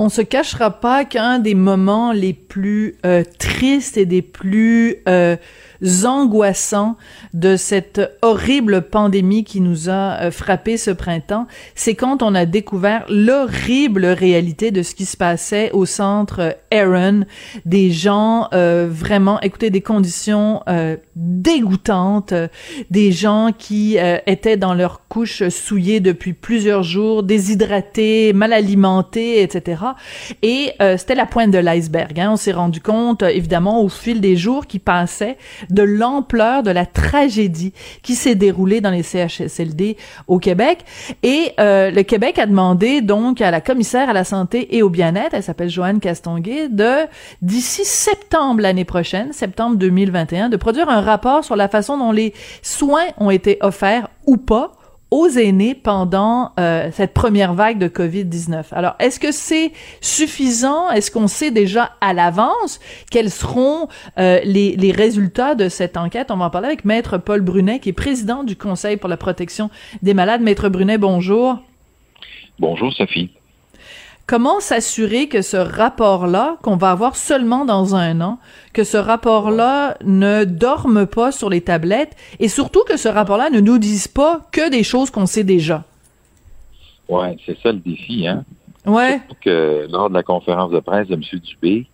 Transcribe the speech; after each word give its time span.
On 0.00 0.08
se 0.08 0.22
cachera 0.22 0.70
pas 0.78 1.04
qu'un 1.04 1.40
des 1.40 1.56
moments 1.56 2.12
les 2.12 2.32
plus 2.32 2.94
euh, 3.04 3.24
tristes 3.40 3.96
et 3.96 4.06
des 4.06 4.22
plus 4.22 4.98
euh, 5.08 5.36
angoissants 6.04 6.96
de 7.34 7.56
cette 7.56 8.00
horrible 8.22 8.82
pandémie 8.82 9.44
qui 9.44 9.60
nous 9.60 9.88
a 9.88 10.20
euh, 10.20 10.30
frappé 10.30 10.76
ce 10.76 10.90
printemps, 10.90 11.46
c'est 11.74 11.94
quand 11.94 12.22
on 12.22 12.34
a 12.34 12.46
découvert 12.46 13.04
l'horrible 13.08 14.06
réalité 14.06 14.70
de 14.70 14.82
ce 14.82 14.94
qui 14.94 15.04
se 15.04 15.16
passait 15.16 15.70
au 15.72 15.86
centre 15.86 16.56
Aaron, 16.72 17.24
des 17.64 17.90
gens 17.90 18.48
euh, 18.52 18.88
vraiment, 18.90 19.40
écoutez, 19.40 19.70
des 19.70 19.80
conditions 19.80 20.62
euh, 20.68 20.96
dégoûtantes, 21.16 22.34
des 22.90 23.12
gens 23.12 23.50
qui 23.56 23.96
étaient 24.26 24.56
dans 24.56 24.74
leurs 24.74 25.06
couches 25.08 25.48
souillées 25.48 26.00
depuis 26.00 26.32
plusieurs 26.32 26.82
jours, 26.82 27.22
déshydratés, 27.22 28.32
mal 28.32 28.52
alimentés, 28.52 29.42
etc. 29.42 29.82
Et 30.42 30.72
c'était 30.96 31.14
la 31.14 31.26
pointe 31.26 31.50
de 31.50 31.58
l'iceberg. 31.58 32.18
Hein. 32.20 32.30
On 32.32 32.36
s'est 32.36 32.52
rendu 32.52 32.80
compte, 32.80 33.22
évidemment, 33.22 33.82
au 33.82 33.88
fil 33.88 34.20
des 34.20 34.36
jours 34.36 34.66
qui 34.66 34.78
passaient, 34.78 35.36
de 35.70 35.82
l'ampleur 35.82 36.62
de 36.62 36.70
la 36.70 36.86
tragédie 36.86 37.72
qui 38.02 38.14
s'est 38.14 38.34
déroulée 38.34 38.80
dans 38.80 38.90
les 38.90 39.02
CHSLD 39.02 39.96
au 40.26 40.38
Québec. 40.38 40.84
Et 41.22 41.52
euh, 41.60 41.90
le 41.90 42.02
Québec 42.02 42.38
a 42.38 42.46
demandé 42.46 43.00
donc 43.00 43.40
à 43.40 43.50
la 43.50 43.60
commissaire 43.60 44.08
à 44.08 44.12
la 44.12 44.24
santé 44.24 44.76
et 44.76 44.82
au 44.82 44.90
bien-être, 44.90 45.34
elle 45.34 45.42
s'appelle 45.42 45.70
Joanne 45.70 46.00
Castonguay, 46.00 46.68
de 46.68 47.06
d'ici 47.42 47.84
septembre 47.84 48.62
l'année 48.62 48.84
prochaine, 48.84 49.32
septembre 49.32 49.76
2021, 49.76 50.48
de 50.48 50.56
produire 50.56 50.88
un 50.88 51.00
rapport 51.00 51.44
sur 51.44 51.56
la 51.56 51.68
façon 51.68 51.98
dont 51.98 52.12
les 52.12 52.32
soins 52.62 53.06
ont 53.18 53.30
été 53.30 53.58
offerts 53.60 54.08
ou 54.26 54.36
pas 54.36 54.77
aux 55.10 55.28
aînés 55.28 55.74
pendant 55.74 56.52
euh, 56.58 56.90
cette 56.92 57.14
première 57.14 57.54
vague 57.54 57.78
de 57.78 57.88
COVID-19. 57.88 58.66
Alors, 58.72 58.94
est-ce 58.98 59.18
que 59.18 59.32
c'est 59.32 59.72
suffisant? 60.00 60.90
Est-ce 60.90 61.10
qu'on 61.10 61.28
sait 61.28 61.50
déjà 61.50 61.92
à 62.00 62.12
l'avance 62.12 62.80
quels 63.10 63.30
seront 63.30 63.88
euh, 64.18 64.40
les, 64.44 64.76
les, 64.76 64.92
résultats 64.92 65.54
de 65.54 65.68
cette 65.68 65.96
enquête? 65.96 66.30
On 66.30 66.36
va 66.36 66.46
en 66.46 66.50
parler 66.50 66.66
avec 66.66 66.84
Maître 66.84 67.16
Paul 67.16 67.40
Brunet, 67.40 67.78
qui 67.78 67.90
est 67.90 67.94
président 67.94 68.44
du 68.44 68.56
Conseil 68.56 68.96
pour 68.96 69.08
la 69.08 69.16
protection 69.16 69.70
des 70.02 70.12
malades. 70.12 70.42
Maître 70.42 70.68
Brunet, 70.68 70.98
bonjour. 70.98 71.58
Bonjour, 72.58 72.92
Sophie. 72.92 73.30
Comment 74.28 74.60
s'assurer 74.60 75.26
que 75.26 75.40
ce 75.40 75.56
rapport-là, 75.56 76.58
qu'on 76.60 76.76
va 76.76 76.90
avoir 76.90 77.16
seulement 77.16 77.64
dans 77.64 77.94
un 77.94 78.20
an, 78.20 78.38
que 78.74 78.84
ce 78.84 78.98
rapport-là 78.98 79.96
ne 80.04 80.44
dorme 80.44 81.06
pas 81.06 81.32
sur 81.32 81.48
les 81.48 81.62
tablettes 81.62 82.14
et 82.38 82.48
surtout 82.48 82.84
que 82.84 82.98
ce 82.98 83.08
rapport-là 83.08 83.48
ne 83.48 83.60
nous 83.60 83.78
dise 83.78 84.06
pas 84.06 84.46
que 84.52 84.68
des 84.68 84.82
choses 84.82 85.08
qu'on 85.08 85.24
sait 85.24 85.44
déjà? 85.44 85.82
Ouais, 87.08 87.38
c'est 87.46 87.58
ça 87.62 87.72
le 87.72 87.78
défi, 87.78 88.28
hein? 88.28 88.44
Ouais. 88.84 89.22
que 89.40 89.86
lors 89.90 90.10
de 90.10 90.14
la 90.14 90.22
conférence 90.22 90.72
de 90.72 90.80
presse 90.80 91.08
de 91.08 91.14
M. 91.14 91.22
Dubé, 91.40 91.86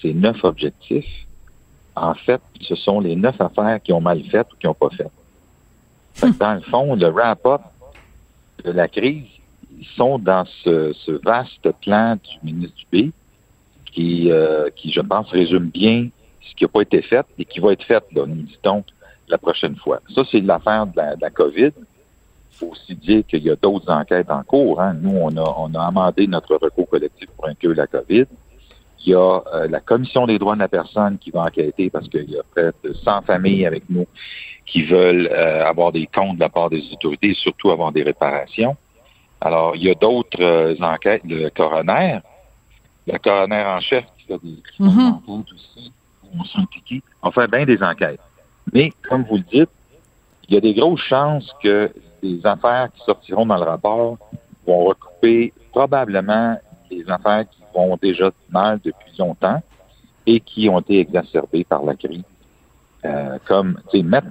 c'est 0.00 0.14
neuf 0.14 0.44
objectifs. 0.44 1.26
En 1.96 2.14
fait, 2.14 2.40
ce 2.60 2.76
sont 2.76 3.00
les 3.00 3.16
neuf 3.16 3.40
affaires 3.40 3.82
qui 3.82 3.92
ont 3.92 4.00
mal 4.00 4.22
fait 4.30 4.46
ou 4.52 4.56
qui 4.60 4.68
n'ont 4.68 4.74
pas 4.74 4.90
fait. 4.90 5.10
fait 6.14 6.38
dans 6.38 6.54
le 6.54 6.60
fond, 6.60 6.94
le 6.94 7.08
wrap-up 7.08 7.62
de 8.64 8.70
la 8.70 8.86
crise, 8.86 9.26
ils 9.80 9.86
sont 9.96 10.18
dans 10.18 10.44
ce, 10.62 11.10
vaste 11.24 11.68
plan 11.80 12.16
du 12.16 12.52
ministre 12.52 12.76
Dubé 12.76 13.10
qui, 13.86 14.30
euh, 14.30 14.68
qui, 14.76 14.92
je 14.92 15.00
pense, 15.00 15.28
résume 15.30 15.70
bien 15.70 16.08
ce 16.42 16.54
qui 16.54 16.64
n'a 16.64 16.68
pas 16.68 16.82
été 16.82 17.02
fait 17.02 17.26
et 17.38 17.44
qui 17.44 17.60
va 17.60 17.72
être 17.72 17.84
fait, 17.84 18.04
là, 18.12 18.26
nous 18.26 18.42
dit-on, 18.42 18.84
la 19.28 19.38
prochaine 19.38 19.76
fois. 19.76 20.00
Ça, 20.14 20.22
c'est 20.30 20.40
l'affaire 20.40 20.86
de 20.86 20.96
la, 20.96 21.16
de 21.16 21.22
la 21.22 21.30
COVID. 21.30 21.72
Il 21.76 22.56
faut 22.56 22.66
aussi 22.68 22.94
dire 22.94 23.22
qu'il 23.26 23.42
y 23.42 23.50
a 23.50 23.56
d'autres 23.56 23.90
enquêtes 23.90 24.30
en 24.30 24.42
cours. 24.42 24.80
Hein. 24.80 24.94
Nous, 25.00 25.16
on 25.16 25.34
a, 25.36 25.54
on 25.58 25.74
a 25.74 25.82
amendé 25.82 26.26
notre 26.26 26.56
recours 26.56 26.88
collectif 26.88 27.28
pour 27.36 27.48
inclure 27.48 27.74
la 27.74 27.86
COVID. 27.86 28.26
Il 29.06 29.12
y 29.12 29.14
a 29.14 29.42
euh, 29.54 29.66
la 29.68 29.80
Commission 29.80 30.26
des 30.26 30.38
droits 30.38 30.56
de 30.56 30.60
la 30.60 30.68
personne 30.68 31.16
qui 31.18 31.30
va 31.30 31.44
enquêter 31.44 31.88
parce 31.88 32.06
qu'il 32.08 32.30
y 32.30 32.38
a 32.38 32.42
près 32.54 32.70
de 32.84 32.92
100 32.92 33.22
familles 33.22 33.64
avec 33.64 33.84
nous 33.88 34.06
qui 34.66 34.82
veulent 34.82 35.28
euh, 35.32 35.64
avoir 35.64 35.90
des 35.90 36.06
comptes 36.06 36.36
de 36.36 36.40
la 36.40 36.50
part 36.50 36.68
des 36.68 36.82
autorités 36.92 37.30
et 37.30 37.34
surtout 37.34 37.70
avoir 37.70 37.92
des 37.92 38.02
réparations. 38.02 38.76
Alors, 39.40 39.74
il 39.74 39.84
y 39.84 39.90
a 39.90 39.94
d'autres 39.94 40.42
euh, 40.42 40.74
enquêtes, 40.80 41.22
le 41.24 41.48
coroner, 41.50 42.18
le 43.06 43.18
coroner 43.18 43.64
en 43.64 43.80
chef 43.80 44.04
qui 44.18 44.24
fait 44.26 44.38
des 44.42 44.62
mm 44.78 45.18
aussi, 45.28 45.92
on 46.38 46.44
s'implique, 46.44 47.04
on 47.22 47.30
fait 47.30 47.50
bien 47.50 47.64
des 47.64 47.82
enquêtes. 47.82 48.20
Mais, 48.72 48.92
comme 49.08 49.24
vous 49.24 49.36
le 49.36 49.44
dites, 49.50 49.70
il 50.48 50.54
y 50.54 50.56
a 50.58 50.60
des 50.60 50.74
grosses 50.74 51.00
chances 51.00 51.50
que 51.62 51.90
les 52.22 52.44
affaires 52.44 52.88
qui 52.94 53.02
sortiront 53.04 53.46
dans 53.46 53.56
le 53.56 53.62
rapport 53.62 54.18
vont 54.66 54.84
recouper 54.84 55.52
probablement 55.72 56.58
les 56.90 57.08
affaires 57.08 57.48
qui 57.48 57.62
vont 57.74 57.96
déjà 58.00 58.30
mal 58.50 58.80
depuis 58.84 59.12
longtemps 59.18 59.62
et 60.26 60.40
qui 60.40 60.68
ont 60.68 60.80
été 60.80 61.00
exacerbées 61.00 61.64
par 61.64 61.82
la 61.84 61.94
crise. 61.94 62.22
Euh, 63.04 63.38
comme, 63.46 63.80
tu 63.90 63.98
sais, 63.98 64.02
mettre 64.02 64.26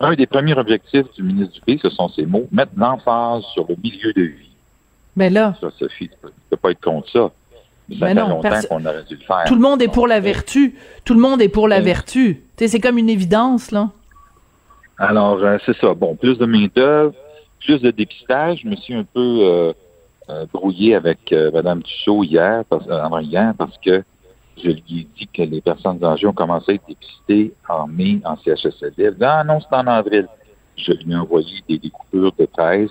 un 0.00 0.14
des 0.14 0.26
premiers 0.26 0.54
objectifs 0.54 1.06
du 1.14 1.22
ministre 1.22 1.54
du 1.54 1.60
Pays, 1.60 1.78
ce 1.82 1.90
sont 1.90 2.08
ces 2.08 2.24
mots, 2.26 2.48
mettre 2.50 2.72
l'emphase 2.76 3.44
sur 3.52 3.66
le 3.68 3.76
milieu 3.82 4.12
de 4.12 4.22
vie. 4.22 4.50
Mais 5.16 5.28
ben 5.28 5.34
là. 5.34 5.54
Ça, 5.60 5.68
Sophie, 5.78 6.08
tu 6.08 6.26
ne 6.26 6.30
peux 6.50 6.56
pas 6.56 6.70
être 6.70 6.80
contre 6.80 7.10
ça. 7.10 7.30
Ça 7.90 7.96
ben 8.06 8.08
fait 8.08 8.14
longtemps 8.14 8.60
qu'on 8.68 8.86
aurait 8.86 9.02
dû 9.04 9.16
le 9.16 9.20
faire. 9.20 9.44
Tout 9.46 9.54
le 9.54 9.60
monde 9.60 9.82
est 9.82 9.88
pour 9.88 10.06
la 10.06 10.20
vertu. 10.20 10.76
Tout 11.04 11.14
le 11.14 11.20
monde 11.20 11.42
est 11.42 11.48
pour 11.48 11.68
la 11.68 11.80
vertu. 11.80 12.42
c'est 12.56 12.80
comme 12.80 12.98
une 12.98 13.10
évidence, 13.10 13.70
là. 13.72 13.90
Alors, 14.98 15.42
euh, 15.42 15.56
c'est 15.64 15.76
ça. 15.78 15.94
Bon, 15.94 16.14
plus 16.14 16.36
de 16.38 16.46
main-d'œuvre, 16.46 17.14
plus 17.58 17.80
de 17.80 17.90
dépistage. 17.90 18.60
Je 18.62 18.68
me 18.68 18.76
suis 18.76 18.94
un 18.94 19.04
peu 19.04 19.38
euh, 19.40 19.72
euh, 20.28 20.44
brouillé 20.52 20.94
avec 20.94 21.32
Mme 21.32 21.82
Tussaud 21.82 22.22
hier, 22.22 22.64
parce, 22.68 22.88
avant 22.88 23.18
hier, 23.18 23.54
parce 23.58 23.76
que 23.78 24.02
je 24.62 24.70
lui 24.70 25.00
ai 25.00 25.06
dit 25.16 25.28
que 25.32 25.42
les 25.42 25.60
personnes 25.60 26.02
âgées 26.04 26.26
ont 26.26 26.32
commencé 26.32 26.72
à 26.72 26.74
être 26.74 26.86
dépistées 26.86 27.52
en 27.68 27.86
mai 27.86 28.20
en 28.24 28.36
CHSLD. 28.36 29.04
Elle 29.04 29.14
dit, 29.14 29.24
ah 29.24 29.44
non, 29.44 29.60
c'est 29.60 29.74
en 29.74 29.86
avril. 29.86 30.28
Je 30.76 30.92
lui 30.92 31.12
ai 31.12 31.16
envoyé 31.16 31.62
des 31.68 31.78
découpures 31.78 32.32
de 32.38 32.46
presse, 32.46 32.90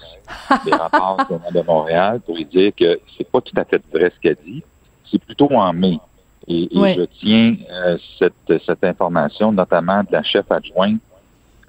des 0.65 0.71
rapports 0.75 1.17
de 1.53 1.61
Montréal 1.61 2.21
pour 2.25 2.35
lui 2.35 2.45
dire 2.45 2.71
que 2.75 2.99
c'est 3.17 3.29
pas 3.29 3.41
tout 3.41 3.53
à 3.55 3.65
fait 3.65 3.81
vrai 3.91 4.11
ce 4.15 4.19
qu'elle 4.19 4.37
dit. 4.45 4.63
C'est 5.11 5.23
plutôt 5.23 5.49
en 5.51 5.73
mai. 5.73 5.99
Et, 6.47 6.67
je 6.71 7.05
tiens 7.19 7.55
euh, 7.71 7.97
cette, 8.17 8.63
cette 8.65 8.83
information, 8.83 9.51
notamment 9.51 10.01
de 10.01 10.11
la 10.11 10.23
chef 10.23 10.51
adjointe 10.51 10.99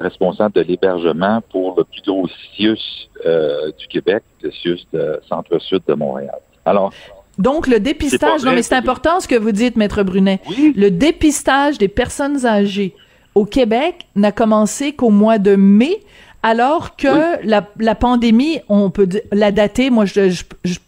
responsable 0.00 0.54
de 0.54 0.62
l'hébergement 0.62 1.40
pour 1.50 1.76
le 1.76 1.84
plus 1.84 2.02
gros 2.02 2.26
CIUS 2.56 3.08
euh, 3.26 3.70
du 3.78 3.86
Québec, 3.86 4.24
le 4.42 4.50
CIUS 4.50 4.86
de 4.92 5.20
Centre-Sud 5.28 5.82
de 5.86 5.94
Montréal. 5.94 6.38
Alors, 6.64 6.92
donc, 7.40 7.66
le 7.66 7.80
dépistage, 7.80 8.44
non, 8.44 8.52
mais 8.52 8.62
c'est 8.62 8.74
important 8.74 9.18
ce 9.18 9.26
que 9.26 9.34
vous 9.34 9.52
dites, 9.52 9.76
Maître 9.76 10.02
Brunet. 10.02 10.40
Le 10.76 10.90
dépistage 10.90 11.78
des 11.78 11.88
personnes 11.88 12.44
âgées 12.44 12.94
au 13.34 13.46
Québec 13.46 14.06
n'a 14.14 14.30
commencé 14.30 14.92
qu'au 14.92 15.08
mois 15.08 15.38
de 15.38 15.56
mai, 15.56 16.00
alors 16.42 16.96
que 16.96 17.44
la, 17.46 17.94
pandémie, 17.94 18.60
on 18.68 18.90
peut 18.90 19.08
la 19.32 19.52
dater, 19.52 19.88
moi 19.88 20.04
je, 20.04 20.42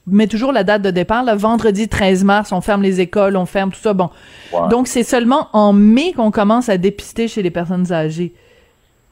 mets 0.07 0.27
toujours 0.27 0.53
la 0.53 0.63
date 0.63 0.83
de 0.83 0.91
départ, 0.91 1.25
le 1.25 1.33
vendredi 1.33 1.89
13 1.89 2.23
mars, 2.25 2.53
on 2.53 2.61
ferme 2.61 2.83
les 2.83 3.01
écoles, 3.01 3.37
on 3.37 3.47
ferme 3.47 3.71
tout 3.71 3.81
ça, 3.81 3.95
bon. 3.95 4.11
Donc 4.71 4.89
c'est 4.89 5.05
seulement 5.05 5.49
en 5.55 5.73
mai 5.73 6.13
qu'on 6.13 6.31
commence 6.31 6.69
à 6.69 6.77
dépister 6.77 7.29
chez 7.29 7.43
les 7.43 7.51
personnes 7.51 7.93
âgées. 7.93 8.35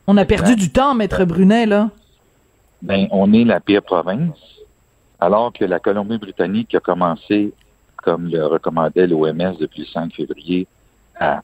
On 0.06 0.16
a 0.18 0.26
perdu 0.26 0.56
du 0.56 0.70
temps, 0.70 0.94
Maître 0.94 1.24
Brunet, 1.24 1.64
là. 1.66 1.88
Ben, 2.82 3.06
on 3.10 3.32
est 3.32 3.44
la 3.44 3.60
pire 3.60 3.82
province 3.82 4.36
alors 5.20 5.53
que 5.53 5.64
la 5.64 5.78
Colombie-Britannique 5.78 6.75
a 6.75 6.81
commencé, 6.81 7.53
comme 7.97 8.28
le 8.28 8.47
recommandait 8.47 9.06
l'OMS 9.06 9.56
depuis 9.58 9.82
le 9.82 9.86
5 9.86 10.14
février, 10.14 10.66
à 11.19 11.42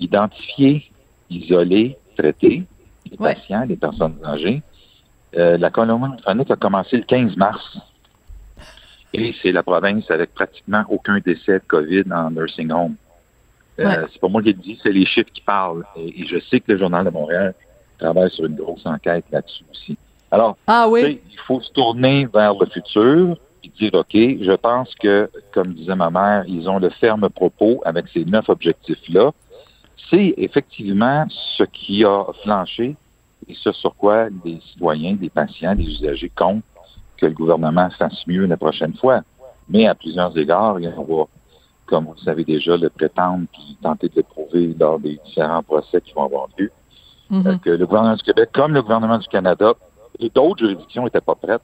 identifier, 0.00 0.90
isoler, 1.30 1.96
traiter 2.16 2.64
les 3.10 3.16
patients, 3.16 3.64
les 3.68 3.76
personnes 3.76 4.16
âgées. 4.24 4.62
Euh, 5.36 5.58
la 5.58 5.70
Colombie-Britannique 5.70 6.50
a 6.50 6.56
commencé 6.56 6.96
le 6.96 7.02
15 7.02 7.36
mars. 7.36 7.78
Et 9.12 9.34
c'est 9.42 9.52
la 9.52 9.62
province 9.62 10.10
avec 10.10 10.34
pratiquement 10.34 10.84
aucun 10.88 11.18
décès 11.18 11.54
de 11.54 11.64
COVID 11.66 12.04
en 12.12 12.30
nursing 12.30 12.70
home. 12.72 12.96
Euh, 13.78 14.06
C'est 14.10 14.20
pas 14.20 14.28
moi 14.28 14.42
qui 14.42 14.52
le 14.52 14.54
dis, 14.54 14.80
c'est 14.82 14.92
les 14.92 15.04
chiffres 15.04 15.30
qui 15.32 15.42
parlent. 15.42 15.84
et, 15.96 16.26
je 16.26 16.38
sais 16.40 16.60
que 16.60 16.72
le 16.72 16.78
Journal 16.78 17.04
de 17.04 17.10
Montréal 17.10 17.54
travaille 17.98 18.30
sur 18.30 18.46
une 18.46 18.56
grosse 18.56 18.84
enquête 18.86 19.24
là-dessus 19.30 19.64
aussi. 19.70 19.98
Alors, 20.30 20.56
ah 20.66 20.88
oui? 20.88 21.20
il 21.30 21.38
faut 21.40 21.60
se 21.60 21.70
tourner 21.72 22.26
vers 22.26 22.54
le 22.54 22.66
futur 22.66 23.36
et 23.62 23.68
dire, 23.78 23.94
OK, 23.94 24.12
je 24.12 24.56
pense 24.56 24.94
que, 24.96 25.30
comme 25.52 25.74
disait 25.74 25.94
ma 25.94 26.10
mère, 26.10 26.44
ils 26.46 26.68
ont 26.68 26.78
le 26.78 26.90
ferme 26.90 27.28
propos 27.28 27.80
avec 27.84 28.06
ces 28.08 28.24
neuf 28.24 28.48
objectifs-là. 28.48 29.32
C'est 30.10 30.34
effectivement 30.36 31.26
ce 31.56 31.64
qui 31.64 32.04
a 32.04 32.24
flanché 32.42 32.96
et 33.48 33.54
ce 33.54 33.72
sur 33.72 33.94
quoi 33.96 34.28
des 34.30 34.60
citoyens, 34.72 35.14
des 35.14 35.30
patients, 35.30 35.74
des 35.74 35.84
usagers 35.84 36.32
comptent 36.34 36.64
que 37.16 37.26
le 37.26 37.32
gouvernement 37.32 37.88
fasse 37.90 38.26
mieux 38.26 38.46
la 38.46 38.56
prochaine 38.56 38.94
fois. 38.94 39.22
Mais 39.68 39.86
à 39.86 39.94
plusieurs 39.94 40.36
égards, 40.36 40.78
il 40.78 40.88
va, 40.88 41.24
comme 41.86 42.04
vous 42.04 42.14
le 42.14 42.24
savez 42.24 42.44
déjà, 42.44 42.76
le 42.76 42.90
prétendre 42.90 43.46
puis 43.52 43.76
tenter 43.82 44.08
de 44.08 44.16
le 44.16 44.22
prouver 44.22 44.74
lors 44.78 44.98
des 44.98 45.18
différents 45.24 45.62
procès 45.62 46.00
qui 46.00 46.12
vont 46.12 46.24
avoir 46.24 46.48
lieu. 46.58 46.70
Mm-hmm. 47.30 47.60
Que 47.60 47.70
le 47.70 47.86
gouvernement 47.86 48.14
du 48.14 48.22
Québec, 48.22 48.50
comme 48.52 48.74
le 48.74 48.82
gouvernement 48.82 49.18
du 49.18 49.26
Canada, 49.26 49.74
et 50.18 50.30
d'autres 50.30 50.58
juridictions 50.58 51.04
n'étaient 51.04 51.20
pas 51.20 51.34
prêtes 51.34 51.62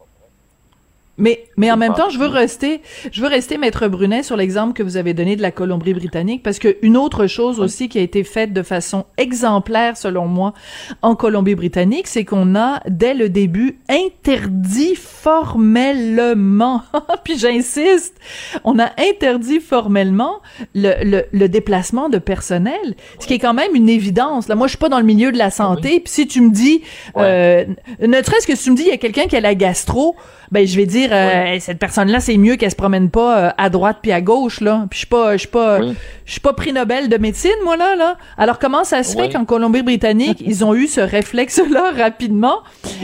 Mais, 1.19 1.45
mais 1.59 1.71
en 1.71 1.77
même 1.77 1.93
temps, 1.93 2.09
je 2.09 2.19
veux 2.19 2.27
rester, 2.27 2.81
je 3.11 3.21
veux 3.21 3.29
rester, 3.29 3.59
Maître 3.59 3.87
Brunet, 3.87 4.23
sur 4.23 4.37
l'exemple 4.37 4.73
que 4.73 4.83
vous 4.83 4.97
avez 4.97 5.13
donné 5.13 5.37
de 5.37 5.43
la 5.43 5.51
Colombie-Britannique, 5.51 6.43
parce 6.43 6.59
que 6.59 6.79
une 6.81 6.97
autre 6.97 7.27
chose 7.27 7.61
aussi 7.61 7.91
qui 7.91 7.99
a 7.99 8.01
été 8.01 8.25
faite 8.25 8.55
de 8.55 8.63
façon 8.63 9.05
exemplaire, 9.19 9.99
selon 9.99 10.27
moi, 10.27 10.55
en 11.03 11.15
Colombie-Britannique, 11.15 12.07
c'est 12.07 12.25
qu'on 12.25 12.57
a, 12.57 12.81
dès 12.89 13.13
le 13.13 13.29
début, 13.29 13.79
interdit 13.91 14.95
formellement, 14.95 16.81
puis 17.25 17.39
j'insiste, 17.39 18.19
on 18.65 18.79
a 18.79 18.91
interdit 18.99 19.61
formellement 19.61 20.41
le, 20.75 21.05
le, 21.05 21.25
le, 21.31 21.49
déplacement 21.49 22.09
de 22.09 22.17
personnel, 22.17 22.95
ce 23.21 23.27
qui 23.27 23.35
est 23.35 23.39
quand 23.39 23.55
même 23.55 23.75
une 23.75 23.91
évidence. 23.91 24.49
Là, 24.49 24.55
moi, 24.55 24.67
je 24.67 24.73
suis 24.73 24.79
pas 24.79 24.89
dans 24.89 25.01
le 25.01 25.05
milieu 25.05 25.31
de 25.31 25.39
la 25.39 25.51
santé, 25.51 26.01
puis 26.01 26.13
si 26.13 26.27
tu 26.27 26.41
me 26.41 26.51
dis, 26.51 26.83
euh, 27.19 27.67
ne 28.01 28.23
serait-ce 28.23 28.47
que 28.47 28.57
si 28.57 28.65
tu 28.65 28.71
me 28.71 28.77
dis, 28.77 28.85
il 28.85 28.89
y 28.89 28.93
a 28.93 28.97
quelqu'un 28.97 29.27
qui 29.27 29.37
a 29.37 29.41
la 29.41 29.55
gastro, 29.55 30.17
ben 30.53 30.67
je 30.67 30.77
vais 30.77 30.85
dire 30.85 31.09
euh, 31.13 31.57
cette 31.61 31.79
personne-là 31.79 32.21
c'est 32.21 32.37
mieux 32.37 32.57
qu'elle 32.57 32.71
se 32.71 32.77
promène 32.77 33.09
pas 33.09 33.39
euh, 33.39 33.51
à 33.57 33.71
droite 33.71 33.99
puis 34.03 34.13
à 34.13 34.21
gauche 34.21 34.61
là. 34.61 34.87
Puis 34.91 34.99
je 34.99 34.99
suis 34.99 35.07
pas 35.07 35.33
je 35.33 35.39
suis 35.39 35.49
pas 35.49 35.81
je 35.81 36.31
suis 36.31 36.41
pas 36.41 36.53
prix 36.53 36.75
Nobel 36.75 37.09
de 37.09 37.17
médecine 37.17 37.51
moi 37.65 37.79
là 37.79 37.97
là. 37.97 38.19
Alors 38.37 38.59
comment 38.59 38.85
ça 38.85 39.03
se 39.03 39.17
fait 39.17 39.31
qu'en 39.31 39.47
Colombie-Britannique 39.47 40.43
ils 40.47 40.63
ont 40.63 40.75
eu 40.75 40.87
ce 40.87 41.01
réflexe-là 41.01 41.93
rapidement? 41.97 42.59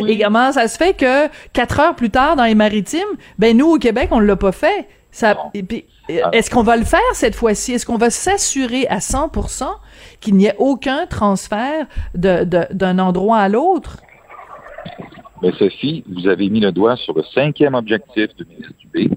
Et 0.06 0.18
comment 0.18 0.52
ça 0.52 0.68
se 0.68 0.76
fait 0.76 0.92
que 0.92 1.28
quatre 1.54 1.80
heures 1.80 1.96
plus 1.96 2.10
tard 2.10 2.36
dans 2.36 2.44
les 2.44 2.54
maritimes 2.54 3.00
ben 3.38 3.56
nous 3.56 3.66
au 3.66 3.78
Québec 3.78 4.08
on 4.10 4.20
l'a 4.20 4.36
pas 4.36 4.52
fait? 4.52 4.86
Ça 5.10 5.34
ah. 5.38 5.50
est-ce 6.32 6.50
qu'on 6.50 6.62
va 6.62 6.76
le 6.76 6.84
faire 6.84 7.00
cette 7.14 7.34
fois-ci? 7.34 7.72
Est-ce 7.72 7.86
qu'on 7.86 7.96
va 7.96 8.10
s'assurer 8.10 8.86
à 8.88 8.98
100% 8.98 9.64
qu'il 10.20 10.36
n'y 10.36 10.44
ait 10.44 10.56
aucun 10.58 11.06
transfert 11.06 11.86
de 12.14 12.44
d'un 12.44 12.98
endroit 12.98 13.38
à 13.38 13.48
l'autre? 13.48 14.02
Mais 15.42 15.52
Sophie, 15.52 16.04
vous 16.08 16.26
avez 16.26 16.48
mis 16.48 16.60
le 16.60 16.72
doigt 16.72 16.96
sur 16.96 17.14
le 17.14 17.22
cinquième 17.34 17.74
objectif 17.74 18.34
du 18.36 18.44
ministre 18.44 18.72
Dubé, 18.80 19.10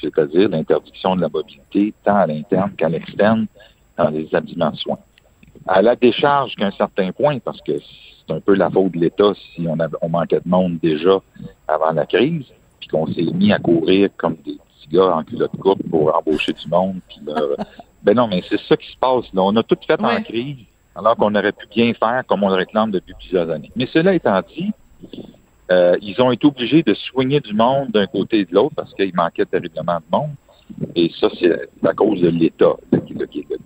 c'est-à-dire 0.00 0.48
l'interdiction 0.48 1.16
de 1.16 1.22
la 1.22 1.28
mobilité 1.28 1.92
tant 2.04 2.16
à 2.16 2.26
l'interne 2.26 2.72
qu'à 2.76 2.88
l'externe 2.88 3.46
dans 3.96 4.10
les 4.10 4.22
établissements 4.22 4.70
de 4.70 4.76
soins. 4.76 4.98
À 5.66 5.82
la 5.82 5.96
décharge 5.96 6.54
qu'à 6.54 6.66
un 6.66 6.70
certain 6.70 7.10
point, 7.12 7.38
parce 7.40 7.60
que 7.62 7.72
c'est 7.78 8.32
un 8.32 8.40
peu 8.40 8.54
la 8.54 8.70
faute 8.70 8.92
de 8.92 9.00
l'État 9.00 9.32
si 9.34 9.66
on, 9.66 9.76
on 10.00 10.08
manquait 10.08 10.40
de 10.40 10.48
monde 10.48 10.78
déjà 10.80 11.18
avant 11.66 11.92
la 11.92 12.06
crise, 12.06 12.46
puis 12.78 12.88
qu'on 12.88 13.06
s'est 13.06 13.32
mis 13.34 13.52
à 13.52 13.58
courir 13.58 14.10
comme 14.16 14.36
des 14.36 14.52
petits 14.52 14.88
gars 14.92 15.16
en 15.16 15.24
culotte 15.24 15.56
courte 15.58 15.82
pour 15.90 16.16
embaucher 16.16 16.52
du 16.52 16.68
monde. 16.68 17.00
Puis 17.08 17.20
ben 18.02 18.14
non, 18.14 18.28
mais 18.28 18.42
c'est 18.48 18.60
ça 18.60 18.76
qui 18.76 18.90
se 18.92 18.96
passe. 18.96 19.24
Là. 19.34 19.42
On 19.42 19.56
a 19.56 19.62
tout 19.62 19.76
fait 19.86 20.00
en 20.00 20.22
crise, 20.22 20.58
alors 20.94 21.16
qu'on 21.16 21.34
aurait 21.34 21.52
pu 21.52 21.66
bien 21.74 21.92
faire 21.94 22.22
comme 22.26 22.44
on 22.44 22.48
le 22.48 22.54
réclame 22.54 22.92
depuis 22.92 23.14
plusieurs 23.14 23.50
années. 23.50 23.72
Mais 23.74 23.86
cela 23.92 24.14
étant 24.14 24.40
dit, 24.56 24.72
euh, 25.70 25.96
ils 26.00 26.20
ont 26.22 26.30
été 26.30 26.46
obligés 26.46 26.82
de 26.82 26.94
soigner 26.94 27.40
du 27.40 27.52
monde 27.52 27.90
d'un 27.90 28.06
côté 28.06 28.40
et 28.40 28.44
de 28.44 28.54
l'autre 28.54 28.74
parce 28.74 28.94
qu'il 28.94 29.14
manquait 29.14 29.44
terriblement 29.44 29.98
de 29.98 30.16
monde. 30.16 30.30
Et 30.94 31.10
ça, 31.18 31.28
c'est 31.38 31.68
à 31.86 31.94
cause 31.94 32.20
de 32.20 32.28
l'État, 32.28 32.74
le, 32.92 33.00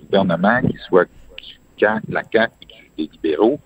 gouvernement, 0.05 0.61
qu'il 0.61 0.79
soit 0.81 1.05
du 1.05 1.61
CAC, 1.77 2.03
la 2.09 2.23
CAC 2.23 2.53
des 2.97 3.09
libéraux. 3.13 3.59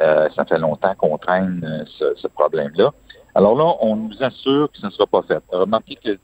Euh, 0.00 0.28
ça 0.34 0.44
fait 0.44 0.58
longtemps 0.58 0.94
qu'on 0.96 1.16
traîne 1.18 1.64
euh, 1.64 1.84
ce, 1.98 2.14
ce 2.16 2.26
problème-là. 2.28 2.90
Alors 3.34 3.56
là, 3.56 3.74
on 3.80 3.96
nous 3.96 4.22
assure 4.22 4.70
que 4.72 4.78
ça 4.78 4.88
ne 4.88 4.92
sera 4.92 5.06
pas 5.06 5.22
fait. 5.22 5.42
Remarquez 5.50 5.96
que 5.96 6.18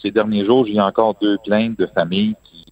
ces 0.00 0.10
derniers 0.10 0.44
jours, 0.44 0.66
j'ai 0.66 0.80
encore 0.80 1.14
deux 1.20 1.38
plaintes 1.44 1.78
de 1.78 1.86
familles 1.86 2.34
qui 2.44 2.64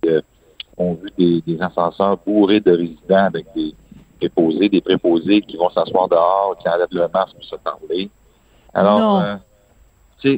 ont 0.76 0.94
vu 0.94 1.10
des, 1.16 1.40
des 1.42 1.62
ascenseurs 1.62 2.16
bourrés 2.26 2.60
de 2.60 2.72
résidents 2.72 3.26
avec 3.26 3.46
des, 3.54 3.74
préposés, 4.20 4.68
des 4.68 4.80
préposés 4.80 5.40
qui 5.40 5.56
vont 5.56 5.70
s'asseoir 5.70 6.08
dehors, 6.08 6.56
qui 6.58 6.68
enlèvent 6.68 6.88
le 6.92 7.08
masque 7.12 7.34
pour 7.34 7.44
se 7.44 7.56
parler. 7.56 8.10
Alors, 8.74 9.00
non. 9.00 9.20
Euh, 9.20 9.36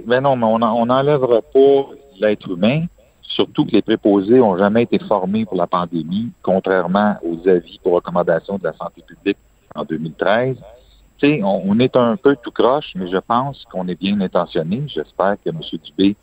ben 0.07 0.21
non, 0.21 0.37
mais 0.37 0.47
on 0.47 0.87
n'enlèvera 0.87 1.43
pas 1.43 1.87
l'être 2.21 2.49
humain, 2.49 2.85
surtout 3.23 3.65
que 3.67 3.73
les 3.73 3.83
préposés 3.83 4.39
n'ont 4.39 4.57
jamais 4.57 4.85
été 4.85 4.99
formés 5.01 5.45
pour 5.45 5.57
la 5.57 5.67
pandémie, 5.67 6.31
contrairement 6.43 7.17
aux 7.25 7.49
avis 7.49 7.81
pour 7.83 7.95
recommandation 7.95 8.59
de 8.59 8.65
la 8.65 8.73
santé 8.75 9.03
publique 9.03 9.39
en 9.75 9.85
2013. 9.85 10.57
Tu 11.19 11.43
on, 11.43 11.63
on 11.67 11.79
est 11.81 11.97
un 11.97 12.17
peu 12.17 12.37
tout 12.43 12.53
croche, 12.53 12.93
mais 12.95 13.09
je 13.09 13.19
pense 13.19 13.65
qu'on 13.71 13.89
est 13.89 13.99
bien 13.99 14.21
intentionné. 14.21 14.85
J'espère 14.87 15.37
que 15.45 15.51
M. 15.51 15.61
Dubé 15.85 16.17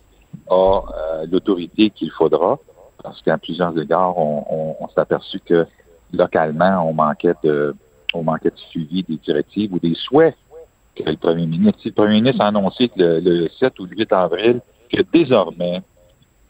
a 0.49 0.53
euh, 0.53 1.25
l'autorité 1.29 1.89
qu'il 1.89 2.11
faudra, 2.11 2.59
parce 3.03 3.21
qu'à 3.21 3.37
plusieurs 3.37 3.77
égards, 3.77 4.17
on, 4.17 4.75
on 4.79 4.87
s'est 4.87 4.99
aperçu 4.99 5.39
que 5.39 5.65
localement, 6.13 6.87
on 6.87 6.93
manquait 6.93 7.33
de, 7.43 7.75
on 8.13 8.23
manquait 8.23 8.49
de 8.49 8.57
suivi 8.57 9.03
des 9.03 9.17
directives 9.17 9.73
ou 9.73 9.79
des 9.79 9.95
souhaits 9.95 10.35
que 10.95 11.09
le 11.09 11.17
premier 11.17 11.45
ministre. 11.45 11.79
Le 11.85 11.91
premier 11.91 12.21
ministre 12.21 12.41
a 12.41 12.47
annoncé 12.47 12.89
que 12.89 12.93
le, 12.97 13.49
7 13.59 13.79
ou 13.79 13.85
le 13.85 13.97
8 13.97 14.13
avril 14.13 14.61
que 14.91 15.01
désormais, 15.13 15.81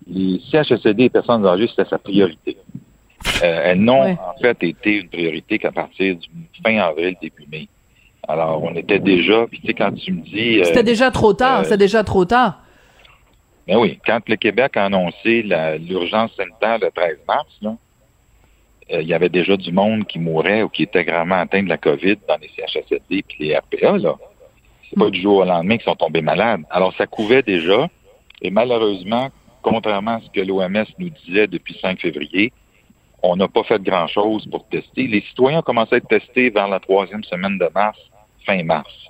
les 0.08 0.42
CHSLD 0.50 1.06
et 1.06 1.10
personnes 1.10 1.46
âgées, 1.46 1.68
c'était 1.68 1.90
sa 1.90 1.98
priorité. 1.98 2.58
Euh, 3.44 3.62
elles 3.66 3.82
n'ont 3.82 4.12
en 4.12 4.34
fait 4.42 4.58
été 4.64 5.02
une 5.02 5.10
priorité 5.10 5.60
qu'à 5.60 5.72
partir 5.72 6.16
du 6.16 6.28
fin 6.64 6.78
avril, 6.78 7.16
début 7.22 7.46
mai. 7.52 7.68
Alors, 8.28 8.64
on 8.64 8.74
était 8.76 9.00
déjà, 9.00 9.46
puis 9.48 9.60
tu 9.60 9.68
sais, 9.68 9.74
quand 9.74 9.92
tu 9.92 10.14
me 10.14 10.22
dis... 10.22 10.60
Euh, 10.60 10.64
c'était 10.66 10.84
déjà 10.84 11.12
trop 11.12 11.34
tard, 11.34 11.60
euh, 11.60 11.64
c'était 11.64 11.78
déjà 11.78 12.04
trop 12.04 12.26
tard. 12.26 12.62
Ben 13.68 13.78
oui, 13.78 14.00
quand 14.06 14.20
le 14.28 14.36
Québec 14.36 14.78
a 14.78 14.86
annoncé 14.86 15.44
l'urgence 15.44 16.32
sanitaire 16.36 16.80
le 16.80 16.90
13 16.92 17.18
mars, 17.28 17.48
là, 17.62 17.76
il 18.92 19.08
y 19.08 19.14
avait 19.14 19.30
déjà 19.30 19.56
du 19.56 19.72
monde 19.72 20.06
qui 20.08 20.20
mourait 20.20 20.64
ou 20.64 20.70
qui 20.70 20.84
était 20.84 21.04
gravement 21.04 21.36
atteint 21.36 21.64
de 21.64 21.70
la 21.70 21.78
COVID 21.78 22.18
dans 22.28 22.38
les 22.42 22.50
CHSLD 22.50 23.02
et 23.10 23.24
les 23.40 23.58
RPA, 23.58 23.98
là. 23.98 24.16
C'est 24.90 24.98
pas 24.98 25.10
du 25.12 25.22
jour 25.22 25.38
au 25.38 25.46
lendemain 25.46 25.78
qu'ils 25.78 25.86
sont 25.86 25.96
tombés 25.96 26.22
malades. 26.22 26.64
Alors, 26.72 26.94
ça 26.98 27.06
couvait 27.06 27.44
déjà. 27.44 27.88
Et 28.42 28.50
malheureusement, 28.50 29.30
contrairement 29.62 30.16
à 30.16 30.22
ce 30.22 30.30
que 30.32 30.42
l'OMS 30.46 30.86
nous 30.98 31.10
disait 31.10 31.48
depuis 31.48 31.78
5 31.80 32.00
février, 32.00 32.52
on 33.22 33.36
n'a 33.36 33.48
pas 33.48 33.64
fait 33.64 33.82
grand-chose 33.82 34.48
pour 34.50 34.68
tester. 34.70 35.08
Les 35.08 35.22
citoyens 35.22 35.60
ont 35.60 35.64
commencé 35.64 35.96
à 35.96 35.98
être 35.98 36.08
testés 36.08 36.50
vers 36.50 36.68
la 36.68 36.80
troisième 36.80 37.24
semaine 37.24 37.58
de 37.58 37.70
mars, 37.76 38.00
fin 38.46 38.64
mars. 38.64 39.09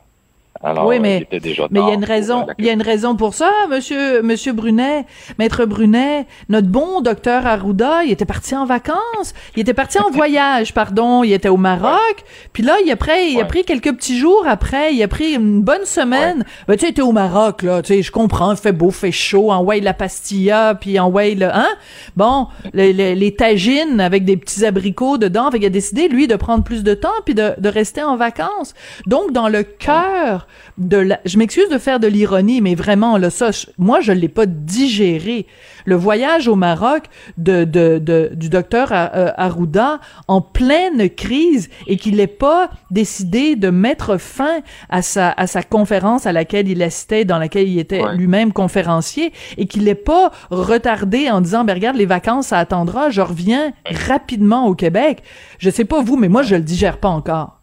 Alors, 0.62 0.88
oui, 0.88 1.00
mais 1.00 1.26
mais 1.32 1.40
il 1.42 1.88
y 1.88 1.92
a 1.92 1.94
une 1.94 2.04
raison, 2.04 2.46
il 2.58 2.66
y 2.66 2.70
a 2.70 2.74
une 2.74 2.82
raison 2.82 3.16
pour 3.16 3.34
ça, 3.34 3.50
monsieur 3.70 4.22
monsieur 4.22 4.52
Brunet, 4.52 5.06
maître 5.38 5.64
Brunet, 5.64 6.28
notre 6.50 6.68
bon 6.68 7.00
docteur 7.00 7.48
Arruda, 7.48 8.04
il 8.04 8.12
était 8.12 8.26
parti 8.26 8.58
en 8.58 8.66
vacances, 8.66 9.34
il 9.56 9.62
était 9.62 9.74
parti 9.74 10.00
en 10.00 10.10
voyage, 10.12 10.74
pardon, 10.74 11.24
il 11.24 11.32
était 11.32 11.48
au 11.48 11.56
Maroc, 11.56 12.26
puis 12.52 12.62
là 12.62 12.76
il 12.84 12.92
a 12.92 12.98
pris 12.98 13.32
il 13.32 13.40
a 13.40 13.46
pris 13.46 13.64
quelques 13.64 13.96
petits 13.96 14.18
jours 14.18 14.44
après, 14.50 14.94
il 14.94 15.02
a 15.02 15.08
pris 15.08 15.32
une 15.36 15.62
bonne 15.62 15.86
semaine. 15.86 16.44
Ben, 16.68 16.76
tu 16.76 16.82
sais, 16.82 16.92
était 16.92 17.02
au 17.02 17.14
Maroc 17.14 17.62
là, 17.64 17.82
tu 17.82 17.94
sais, 17.94 18.02
je 18.02 18.12
comprends, 18.12 18.54
fait 18.58 18.74
beau, 18.74 18.92
fait 18.92 19.14
chaud, 19.14 19.54
en 19.54 19.64
way 19.64 19.80
la 19.80 19.94
pastilla, 19.94 20.76
puis 20.76 21.00
en 21.00 21.10
way 21.10 21.36
le 21.36 21.48
hein? 21.56 21.70
Bon, 22.18 22.48
les, 22.74 22.92
les, 22.92 23.36
tagines 23.36 24.02
avec 24.02 24.26
des 24.26 24.36
petits 24.36 24.66
abricots 24.66 25.18
dedans, 25.18 25.52
fait 25.52 25.60
il 25.60 25.66
a 25.66 25.70
décidé 25.70 26.10
lui 26.10 26.28
de 26.28 26.36
prendre 26.36 26.66
plus 26.66 26.84
de 26.84 26.94
temps 26.94 27.08
puis 27.24 27.34
de, 27.34 27.54
de 27.58 27.70
rester 27.70 28.04
en 28.04 28.18
vacances. 28.18 28.74
Donc 29.08 29.32
dans 29.32 29.48
le 29.48 29.64
cœur 29.64 30.48
de 30.78 30.98
la, 30.98 31.20
je 31.26 31.38
m'excuse 31.38 31.70
de 31.70 31.78
faire 31.78 32.00
de 32.00 32.08
l'ironie, 32.08 32.62
mais 32.62 32.76
vraiment, 32.76 33.18
là, 33.18 33.30
ça, 33.30 33.50
moi, 33.78 34.00
je 34.02 34.12
l'ai 34.12 34.30
pas 34.30 34.46
digéré. 34.46 35.46
Le 35.86 35.96
voyage 35.96 36.48
au 36.48 36.56
Maroc 36.56 37.04
de, 37.38 37.64
de, 37.64 37.98
de 38.00 38.32
du 38.34 38.50
docteur 38.50 38.90
euh, 38.92 39.32
Arruda 39.38 40.00
en 40.28 40.42
pleine 40.42 41.10
crise 41.10 41.70
et 41.88 41.98
qu'il 41.98 42.18
n'ait 42.18 42.28
pas 42.28 42.70
décidé 42.92 43.56
de 43.56 43.70
mettre 43.70 44.18
fin 44.18 44.60
à 44.90 45.02
sa, 45.02 45.32
à 45.32 45.48
sa 45.48 45.64
conférence 45.64 46.26
à 46.26 46.32
laquelle 46.32 46.68
il 46.68 46.82
assistait, 46.84 47.26
dans 47.26 47.38
laquelle 47.38 47.68
il 47.68 47.80
était 47.80 48.02
lui-même 48.14 48.54
conférencier 48.54 49.34
et 49.58 49.66
qu'il 49.66 49.84
n'ait 49.84 49.96
pas 49.96 50.32
retardé 50.50 51.30
en 51.30 51.42
disant, 51.42 51.64
ben, 51.64 51.74
regarde, 51.74 51.98
les 51.98 52.06
vacances, 52.06 52.48
ça 52.48 52.60
attendra, 52.60 53.10
je 53.10 53.22
reviens 53.22 53.74
rapidement 54.08 54.68
au 54.68 54.76
Québec. 54.76 55.24
Je 55.58 55.70
sais 55.70 55.86
pas 55.86 56.02
vous, 56.02 56.18
mais 56.18 56.30
moi, 56.30 56.44
je 56.44 56.56
le 56.56 56.62
digère 56.62 57.00
pas 57.00 57.10
encore. 57.10 57.59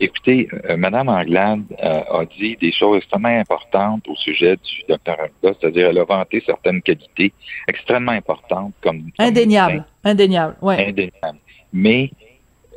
Écoutez, 0.00 0.48
euh, 0.68 0.76
Mme 0.76 1.08
Anglade 1.08 1.62
euh, 1.82 2.20
a 2.20 2.24
dit 2.24 2.56
des 2.56 2.72
choses 2.72 2.98
extrêmement 2.98 3.28
importantes 3.28 4.06
au 4.08 4.16
sujet 4.16 4.56
du 4.56 4.82
docteur 4.88 5.18
Arruda, 5.18 5.58
c'est-à-dire 5.60 5.88
elle 5.88 5.98
a 5.98 6.04
vanté 6.04 6.42
certaines 6.44 6.82
qualités 6.82 7.32
extrêmement 7.68 8.12
importantes 8.12 8.74
comme... 8.82 9.10
indéniable, 9.18 9.84
indéniable, 10.04 10.56
oui. 10.62 10.74
Indéniable. 10.78 11.38
Mais 11.72 12.10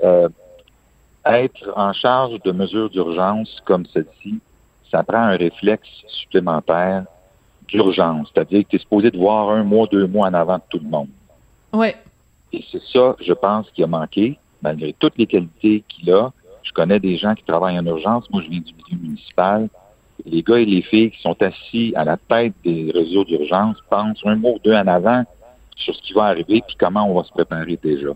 euh, 0.04 0.30
être 1.26 1.72
en 1.76 1.94
charge 1.94 2.42
de 2.44 2.52
mesures 2.52 2.90
d'urgence 2.90 3.62
comme 3.66 3.86
celle-ci, 3.88 4.40
ça 4.92 5.04
prend 5.04 5.18
un 5.18 5.38
réflexe 5.38 5.90
supplémentaire 6.08 7.06
d'urgence, 7.68 8.32
c'est-à-dire 8.34 8.64
que 8.64 8.70
tu 8.70 8.76
es 8.78 8.80
supposé 8.80 9.12
de 9.12 9.18
voir 9.18 9.50
un 9.50 9.64
mois, 9.64 9.88
deux 9.92 10.08
mois 10.08 10.28
en 10.28 10.34
avant 10.34 10.58
de 10.58 10.64
tout 10.70 10.80
le 10.80 10.90
monde. 10.90 11.10
Oui. 11.74 11.90
Et 12.52 12.64
c'est 12.72 12.82
ça, 12.82 13.16
je 13.22 13.34
pense, 13.34 13.70
qui 13.72 13.84
a 13.84 13.88
manqué, 13.88 14.40
malgré 14.62 14.94
toutes 14.98 15.18
les 15.18 15.28
qualités 15.28 15.84
qu'il 15.88 16.12
a 16.12 16.32
je 16.70 16.74
connais 16.74 17.00
des 17.00 17.18
gens 17.18 17.34
qui 17.34 17.44
travaillent 17.44 17.80
en 17.80 17.86
urgence. 17.86 18.30
Moi, 18.30 18.44
je 18.44 18.50
viens 18.50 18.62
du 18.62 18.74
milieu 18.74 19.02
municipal. 19.02 19.70
Les 20.26 20.44
gars 20.44 20.60
et 20.60 20.66
les 20.66 20.82
filles 20.82 21.12
qui 21.12 21.22
sont 21.22 21.36
assis 21.42 21.94
à 21.96 22.04
la 22.04 22.18
tête 22.18 22.54
des 22.64 22.92
réseaux 22.94 23.24
d'urgence 23.26 23.78
pensent 23.90 24.22
un 24.26 24.36
mot 24.36 24.56
ou 24.56 24.60
deux 24.64 24.74
en 24.74 24.88
avant 24.88 25.24
sur 25.76 25.96
ce 25.96 26.02
qui 26.02 26.14
va 26.14 26.26
arriver 26.26 26.62
puis 26.68 26.76
comment 26.78 27.10
on 27.10 27.16
va 27.16 27.24
se 27.24 27.32
préparer 27.32 27.80
déjà. 27.82 28.10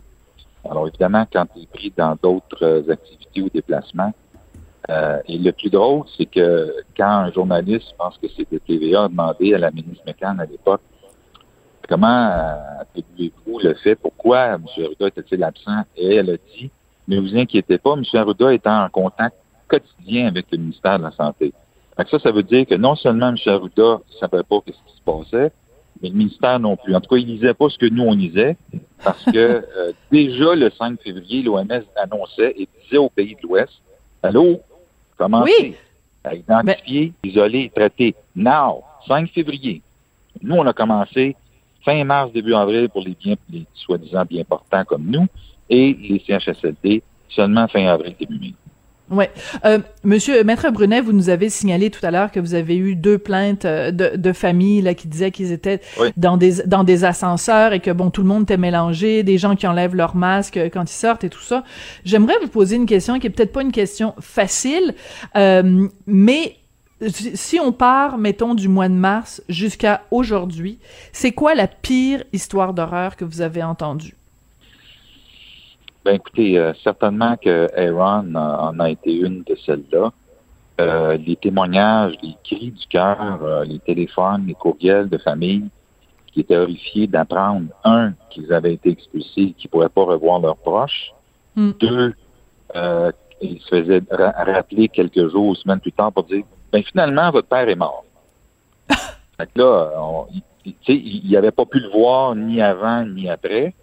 Alors 0.69 0.87
évidemment, 0.87 1.25
quand 1.31 1.45
tu 1.53 1.61
es 1.61 1.65
pris 1.65 1.93
dans 1.95 2.15
d'autres 2.21 2.89
activités 2.89 3.41
ou 3.41 3.49
déplacements, 3.49 4.13
Euh, 4.89 5.19
et 5.29 5.37
le 5.37 5.53
plus 5.53 5.69
drôle, 5.69 6.03
c'est 6.17 6.25
que 6.25 6.75
quand 6.97 7.13
un 7.25 7.31
journaliste, 7.31 7.87
je 7.91 7.95
pense 7.95 8.17
que 8.17 8.27
c'était 8.35 8.59
TVA, 8.59 9.05
a 9.05 9.07
demandé 9.07 9.53
à 9.53 9.57
la 9.57 9.71
ministre 9.71 10.03
McCann 10.05 10.37
à 10.41 10.45
l'époque 10.45 10.81
comment 11.87 12.29
euh, 12.31 12.81
attribuez-vous 12.81 13.59
le 13.59 13.73
fait, 13.75 13.95
pourquoi 13.95 14.55
M. 14.55 14.65
Arruda 14.77 15.07
était-il 15.07 15.43
absent? 15.43 15.83
Et 15.95 16.15
elle 16.15 16.29
a 16.31 16.37
dit, 16.37 16.69
ne 17.07 17.19
vous 17.19 17.35
inquiétez 17.35 17.77
pas, 17.77 17.93
M. 17.93 18.03
Arruda 18.13 18.53
est 18.53 18.65
en 18.67 18.87
contact 18.89 19.35
quotidien 19.67 20.27
avec 20.27 20.47
le 20.51 20.57
ministère 20.57 20.99
de 20.99 21.03
la 21.03 21.11
Santé. 21.11 21.53
ça, 21.97 22.19
ça 22.19 22.31
veut 22.31 22.43
dire 22.43 22.65
que 22.65 22.75
non 22.75 22.95
seulement 22.95 23.29
M. 23.29 23.37
Arruda 23.45 23.99
ne 24.11 24.17
savait 24.19 24.43
pas 24.43 24.57
ce 24.65 24.71
qui 24.71 24.97
se 24.97 25.01
passait, 25.03 25.51
mais 26.01 26.09
le 26.09 26.15
ministère 26.15 26.59
non 26.59 26.75
plus. 26.75 26.95
En 26.95 27.01
tout 27.01 27.09
cas, 27.09 27.17
il 27.17 27.27
lisait 27.27 27.53
pas 27.53 27.69
ce 27.69 27.77
que 27.77 27.87
nous, 27.87 28.03
on 28.03 28.13
lisait, 28.13 28.57
parce 29.03 29.23
que 29.25 29.37
euh, 29.37 29.91
déjà 30.11 30.55
le 30.55 30.69
5 30.69 31.01
février, 31.01 31.43
l'OMS 31.43 31.83
annonçait 31.95 32.53
et 32.57 32.67
disait 32.83 32.97
aux 32.97 33.09
pays 33.09 33.35
de 33.35 33.47
l'Ouest, 33.47 33.73
allô, 34.21 34.61
commencez 35.17 35.77
à 36.23 36.35
identifier, 36.35 37.13
isoler, 37.23 37.71
traiter. 37.73 38.15
Now, 38.35 38.83
5 39.07 39.29
février. 39.31 39.81
Nous, 40.41 40.55
on 40.55 40.65
a 40.65 40.73
commencé 40.73 41.35
fin 41.83 42.03
mars, 42.03 42.31
début 42.31 42.53
avril 42.53 42.89
pour 42.89 43.01
les 43.01 43.15
biens, 43.19 43.35
les 43.51 43.65
soi-disant 43.73 44.25
bien 44.25 44.43
portants 44.43 44.85
comme 44.85 45.05
nous, 45.05 45.27
et 45.73 45.97
les 46.07 46.21
CHSLD 46.25 47.01
seulement 47.29 47.67
fin 47.67 47.85
avril, 47.87 48.15
début 48.19 48.39
mai. 48.39 48.53
Ouais, 49.11 49.31
euh, 49.65 49.79
Monsieur 50.03 50.43
Maître 50.43 50.69
Brunet, 50.71 51.01
vous 51.01 51.11
nous 51.11 51.29
avez 51.29 51.49
signalé 51.49 51.89
tout 51.89 52.03
à 52.05 52.09
l'heure 52.09 52.31
que 52.31 52.39
vous 52.39 52.53
avez 52.53 52.77
eu 52.77 52.95
deux 52.95 53.17
plaintes 53.17 53.65
euh, 53.65 53.91
de, 53.91 54.15
de 54.15 54.33
familles 54.33 54.81
là 54.81 54.93
qui 54.93 55.07
disaient 55.07 55.29
qu'ils 55.29 55.51
étaient 55.51 55.81
dans 56.15 56.37
des 56.37 56.63
dans 56.65 56.83
des 56.83 57.03
ascenseurs 57.03 57.73
et 57.73 57.79
que 57.79 57.91
bon 57.91 58.09
tout 58.09 58.21
le 58.21 58.27
monde 58.27 58.43
était 58.43 58.57
mélangé, 58.57 59.23
des 59.23 59.37
gens 59.37 59.55
qui 59.55 59.67
enlèvent 59.67 59.93
leur 59.93 60.15
masque 60.15 60.57
quand 60.71 60.83
ils 60.83 60.95
sortent 60.95 61.25
et 61.25 61.29
tout 61.29 61.41
ça. 61.41 61.63
J'aimerais 62.05 62.35
vous 62.41 62.47
poser 62.47 62.77
une 62.77 62.85
question 62.85 63.19
qui 63.19 63.27
est 63.27 63.29
peut-être 63.29 63.51
pas 63.51 63.61
une 63.61 63.73
question 63.73 64.15
facile, 64.19 64.95
euh, 65.35 65.87
mais 66.07 66.55
si 67.09 67.59
on 67.59 67.73
part, 67.73 68.17
mettons, 68.17 68.55
du 68.55 68.69
mois 68.69 68.87
de 68.87 68.93
mars 68.93 69.43
jusqu'à 69.49 70.03
aujourd'hui, 70.11 70.79
c'est 71.11 71.33
quoi 71.33 71.55
la 71.55 71.67
pire 71.67 72.23
histoire 72.31 72.73
d'horreur 72.73 73.17
que 73.17 73.25
vous 73.25 73.41
avez 73.41 73.61
entendue? 73.63 74.15
Ben 76.05 76.15
écoutez, 76.15 76.57
euh, 76.57 76.73
certainement 76.83 77.37
que 77.37 77.69
Aaron 77.77 78.35
en 78.35 78.79
a 78.79 78.89
été 78.89 79.15
une 79.15 79.43
de 79.43 79.55
celles-là. 79.65 80.11
Euh, 80.81 81.17
les 81.17 81.37
témoignages, 81.37 82.15
les 82.21 82.35
cris 82.43 82.71
du 82.71 82.87
cœur, 82.87 83.39
euh, 83.41 83.63
les 83.63 83.79
téléphones, 83.79 84.45
les 84.47 84.53
courriels 84.53 85.07
de 85.07 85.17
famille 85.17 85.69
qui 86.33 86.41
étaient 86.41 86.57
horrifiés 86.57 87.07
d'apprendre, 87.07 87.67
un, 87.83 88.13
qu'ils 88.31 88.51
avaient 88.51 88.73
été 88.73 88.89
expulsés, 88.89 89.53
qu'ils 89.53 89.67
ne 89.67 89.69
pourraient 89.69 89.89
pas 89.89 90.03
revoir 90.03 90.39
leurs 90.39 90.57
proches. 90.57 91.13
Hmm. 91.55 91.71
Deux, 91.79 92.13
ils 93.41 93.61
se 93.61 93.69
faisaient 93.69 94.01
rappeler 94.09 94.89
quelques 94.89 95.29
jours 95.29 95.49
ou 95.49 95.55
semaines 95.55 95.79
plus 95.79 95.91
tard 95.91 96.11
pour 96.11 96.23
dire 96.23 96.43
ben 96.71 96.83
finalement, 96.83 97.29
votre 97.29 97.47
père 97.47 97.69
est 97.69 97.75
mort. 97.75 98.03
fait 98.89 99.45
que 99.53 99.59
là, 99.59 100.25
il 100.87 101.31
n'avait 101.31 101.51
pas 101.51 101.65
pu 101.65 101.79
le 101.79 101.89
voir 101.89 102.35
ni 102.35 102.61
avant 102.61 103.05
ni 103.05 103.29
après. 103.29 103.75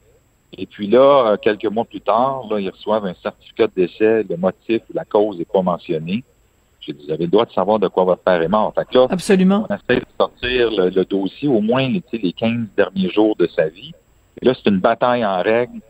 Et 0.57 0.67
puis 0.67 0.89
là, 0.89 1.37
quelques 1.41 1.67
mois 1.67 1.85
plus 1.85 2.01
tard, 2.01 2.45
là, 2.51 2.59
ils 2.59 2.71
reçoivent 2.71 3.07
un 3.07 3.15
certificat 3.23 3.69
de 3.69 3.73
décès, 3.77 4.25
le 4.29 4.37
motif, 4.37 4.83
la 4.93 5.05
cause 5.05 5.39
n'est 5.39 5.45
pas 5.45 5.63
mentionné. 5.63 6.25
J'ai 6.81 6.93
dit, 6.93 7.05
vous 7.07 7.13
avez 7.13 7.25
le 7.25 7.31
droit 7.31 7.45
de 7.45 7.53
savoir 7.53 7.79
de 7.79 7.89
quoi 7.89 8.05
votre 8.05 8.23
père 8.23 8.41
est 8.41 8.49
mort. 8.49 8.73
Fait 8.75 8.87
que 8.87 8.99
là, 8.99 9.07
Absolument. 9.11 9.67
on 9.69 9.75
essaie 9.75 10.01
de 10.01 10.07
sortir 10.19 10.71
le, 10.71 11.05
dossier 11.05 11.49
au 11.49 11.61
moins 11.61 11.87
les 11.89 12.33
15 12.33 12.69
derniers 12.77 13.11
jours 13.11 13.37
de 13.37 13.47
sa 13.47 13.69
vie. 13.69 13.93
Et 14.41 14.47
là, 14.47 14.55
c'est 14.55 14.71
une 14.71 14.81
bataille 14.81 15.25
en 15.25 15.43
règle. 15.43 15.81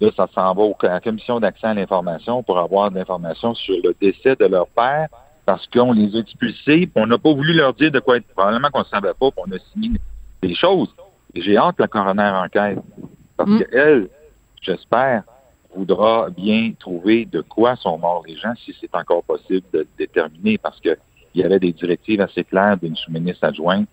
Là, 0.00 0.10
ça 0.16 0.28
s'en 0.34 0.54
va 0.54 0.64
à 0.80 0.86
la 0.94 1.00
commission 1.00 1.40
d'accès 1.40 1.66
à 1.66 1.74
l'information 1.74 2.42
pour 2.42 2.58
avoir 2.58 2.90
de 2.90 2.96
l'information 2.96 3.54
sur 3.54 3.76
le 3.82 3.94
décès 4.00 4.36
de 4.36 4.46
leur 4.46 4.68
père 4.68 5.08
parce 5.44 5.66
qu'on 5.66 5.92
les 5.92 6.14
a 6.14 6.18
expulsés, 6.20 6.86
puis 6.86 6.92
on 6.96 7.06
n'a 7.06 7.16
pas 7.16 7.32
voulu 7.32 7.54
leur 7.54 7.72
dire 7.72 7.90
de 7.90 8.00
quoi 8.00 8.18
être. 8.18 8.26
Probablement 8.34 8.68
qu'on 8.70 8.80
ne 8.80 8.84
savait 8.84 9.14
pas, 9.18 9.30
puis 9.30 9.42
on 9.46 9.52
a 9.52 9.58
signé 9.72 9.98
des 10.42 10.54
choses. 10.54 10.94
J'ai 11.34 11.56
hâte 11.56 11.76
que 11.76 11.82
la 11.82 11.88
coroner 11.88 12.30
enquête. 12.34 12.78
Parce 13.38 13.50
mm. 13.50 13.64
qu'elle, 13.64 14.08
j'espère, 14.60 15.22
voudra 15.74 16.28
bien 16.28 16.72
trouver 16.78 17.24
de 17.24 17.40
quoi 17.40 17.76
sont 17.76 17.96
morts 17.96 18.24
les 18.26 18.36
gens, 18.36 18.52
si 18.56 18.76
c'est 18.80 18.94
encore 18.94 19.22
possible 19.22 19.66
de 19.72 19.78
le 19.80 19.88
déterminer, 19.96 20.58
parce 20.58 20.78
qu'il 20.80 20.96
y 21.34 21.44
avait 21.44 21.60
des 21.60 21.72
directives 21.72 22.20
assez 22.20 22.44
claires 22.44 22.76
d'une 22.76 22.96
sous-ministre 22.96 23.44
adjointe. 23.44 23.88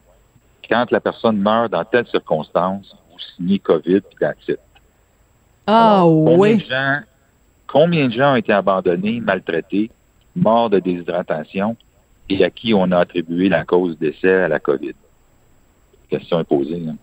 Quand 0.68 0.92
la 0.92 1.00
personne 1.00 1.38
meurt 1.38 1.72
dans 1.72 1.86
telle 1.86 2.08
circonstance, 2.08 2.96
vous 3.12 3.20
signez 3.36 3.60
COVID 3.60 4.02
puis 4.02 4.18
that's 4.20 4.58
Ah 5.68 6.06
oui. 6.08 6.66
combien 7.68 8.08
de 8.08 8.14
gens 8.14 8.34
ont 8.34 8.38
été 8.38 8.52
abandonnés, 8.52 9.20
maltraités, 9.20 9.92
morts 10.36 10.72
de 10.72 10.80
déshydratation 10.80 11.78
et 12.30 12.44
à 12.44 12.50
qui 12.50 12.74
on 12.74 12.92
a 12.92 12.98
attribué 12.98 13.48
la 13.48 13.64
cause 13.64 13.96
décès 14.00 14.34
à 14.34 14.48
la 14.48 14.60
COVID? 14.60 14.96
Question 16.10 16.44
posée. 16.44 16.84
Hein. 16.90 16.96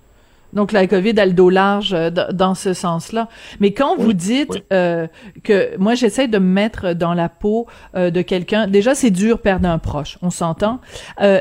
Donc 0.53 0.73
la 0.73 0.87
COVID 0.87 1.19
a 1.19 1.27
le 1.27 1.33
dos 1.33 1.51
large 1.51 1.93
euh, 1.93 2.11
dans 2.11 2.55
ce 2.55 2.75
sens-là. 2.75 3.29
Mais 3.61 3.73
quand 3.73 3.97
vous 3.97 4.13
dites 4.13 4.63
euh, 4.73 5.07
que 5.45 5.77
moi 5.79 5.95
j'essaie 5.95 6.29
de 6.29 6.39
me 6.39 6.53
mettre 6.53 6.93
dans 6.93 7.15
la 7.15 7.29
peau 7.29 7.67
euh, 7.95 8.11
de 8.11 8.23
quelqu'un, 8.23 8.67
déjà 8.67 8.95
c'est 8.95 9.11
dur 9.11 9.41
perdre 9.41 9.69
un 9.69 9.79
proche, 9.79 10.19
on 10.23 10.31
s'entend. 10.31 10.81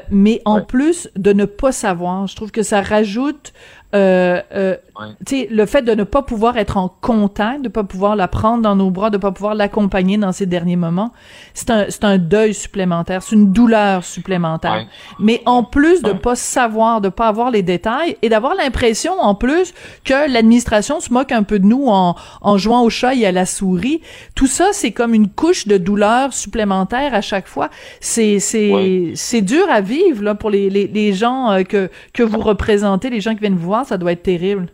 mais 0.09 0.41
en 0.45 0.61
plus 0.61 1.09
de 1.15 1.33
ne 1.33 1.45
pas 1.45 1.71
savoir, 1.71 2.27
je 2.27 2.35
trouve 2.35 2.51
que 2.51 2.63
ça 2.63 2.81
rajoute 2.81 3.53
euh, 3.93 4.41
euh, 4.53 4.75
le 5.49 5.65
fait 5.65 5.81
de 5.81 5.93
ne 5.93 6.03
pas 6.03 6.21
pouvoir 6.21 6.57
être 6.57 6.77
en 6.77 6.87
contact, 7.01 7.61
de 7.61 7.69
pas 7.69 7.83
pouvoir 7.83 8.15
la 8.15 8.27
prendre 8.27 8.61
dans 8.61 8.75
nos 8.75 8.89
bras, 8.89 9.09
de 9.09 9.17
pas 9.17 9.31
pouvoir 9.31 9.55
l'accompagner 9.55 10.17
dans 10.17 10.31
ces 10.31 10.45
derniers 10.45 10.75
moments, 10.75 11.11
c'est 11.53 11.69
un, 11.69 11.85
c'est 11.89 12.03
un 12.03 12.17
deuil 12.17 12.53
supplémentaire, 12.53 13.23
c'est 13.23 13.35
une 13.35 13.51
douleur 13.51 14.03
supplémentaire. 14.03 14.85
Mais 15.19 15.41
en 15.45 15.63
plus 15.63 16.01
de 16.01 16.13
pas 16.13 16.35
savoir, 16.35 17.01
de 17.01 17.09
pas 17.09 17.27
avoir 17.27 17.51
les 17.51 17.63
détails 17.63 18.17
et 18.21 18.29
d'avoir 18.29 18.55
l'impression 18.55 19.13
en 19.19 19.35
plus 19.35 19.73
que 20.03 20.31
l'administration 20.31 20.99
se 20.99 21.11
moque 21.11 21.31
un 21.31 21.43
peu 21.43 21.59
de 21.59 21.65
nous 21.65 21.87
en, 21.87 22.15
en 22.41 22.57
jouant 22.57 22.83
au 22.83 22.89
chat 22.89 23.15
et 23.15 23.25
à 23.25 23.31
la 23.31 23.45
souris, 23.45 24.01
tout 24.35 24.47
ça 24.47 24.67
c'est 24.71 24.91
comme 24.91 25.13
une 25.13 25.29
couche 25.29 25.67
de 25.67 25.77
douleur 25.77 26.33
supplémentaire 26.33 27.13
à 27.13 27.21
chaque 27.21 27.47
fois. 27.47 27.69
C'est 27.99 28.39
c'est 28.39 29.11
c'est 29.15 29.41
dur 29.41 29.65
à 29.69 29.81
vivre 29.81 30.23
là 30.23 30.35
pour 30.35 30.49
les 30.49 30.69
les, 30.69 30.87
les 30.87 31.13
gens 31.13 31.51
euh, 31.51 31.63
que 31.63 31.89
que 32.13 32.23
vous 32.23 32.39
représentez, 32.39 33.09
les 33.09 33.21
gens 33.21 33.33
qui 33.33 33.41
viennent 33.41 33.55
vous 33.55 33.67
voir 33.67 33.80
ça 33.83 33.97
doit 33.97 34.11
être 34.11 34.23
terrible. 34.23 34.67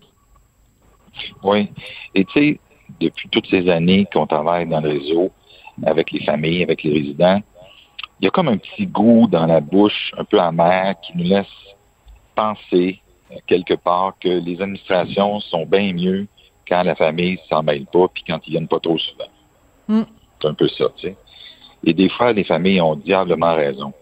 Oui. 1.44 1.70
Et 2.14 2.26
tu 2.26 2.34
sais, 2.34 2.60
depuis 3.00 3.30
toutes 3.30 3.48
ces 3.48 3.70
années 3.70 4.08
qu'on 4.12 4.28
travaille 4.28 4.68
dans 4.68 4.82
le 4.82 4.90
réseau, 4.90 5.32
avec 5.86 6.12
les 6.12 6.24
familles, 6.24 6.64
avec 6.64 6.84
les 6.84 6.94
résidents, 6.94 7.42
il 8.20 8.26
y 8.26 8.28
a 8.28 8.32
comme 8.32 8.48
un 8.48 8.58
petit 8.58 8.88
goût 8.88 9.28
dans 9.28 9.46
la 9.46 9.60
bouche, 9.60 10.12
un 10.18 10.24
peu 10.24 10.40
amer, 10.40 10.96
qui 11.02 11.16
nous 11.16 11.24
laisse 11.24 11.46
penser 12.36 13.00
euh, 13.32 13.36
quelque 13.46 13.76
part 13.76 14.14
que 14.20 14.30
les 14.30 14.62
administrations 14.62 15.40
sont 15.40 15.66
bien 15.66 15.94
mieux 15.94 16.28
quand 16.68 16.84
la 16.84 16.96
famille 16.96 17.40
s'en 17.50 17.64
mêle 17.64 17.86
pas, 17.86 18.08
puis 18.14 18.24
quand 18.28 18.40
ils 18.48 18.52
viennent 18.52 18.68
pas 18.68 18.80
trop 18.80 18.98
souvent. 18.98 19.30
Hmm. 19.88 20.04
C'est 20.42 20.48
un 20.48 20.54
peu 20.54 20.68
ça, 20.68 20.86
tu 20.98 21.08
sais. 21.08 21.16
Et 21.84 21.94
des 21.94 22.10
fois, 22.10 22.34
les 22.34 22.44
familles 22.44 22.82
ont 22.82 22.96
diablement 22.96 23.56
raison. 23.56 23.94